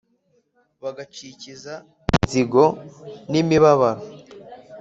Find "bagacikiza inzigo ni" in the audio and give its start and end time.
0.83-3.37